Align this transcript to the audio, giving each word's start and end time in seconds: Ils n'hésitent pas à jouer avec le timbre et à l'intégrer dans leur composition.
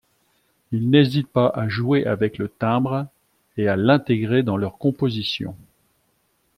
Ils 0.71 0.89
n'hésitent 0.89 1.31
pas 1.31 1.49
à 1.53 1.69
jouer 1.69 2.07
avec 2.07 2.39
le 2.39 2.47
timbre 2.49 3.05
et 3.55 3.67
à 3.67 3.75
l'intégrer 3.75 4.41
dans 4.41 4.57
leur 4.57 4.79
composition. 4.79 5.55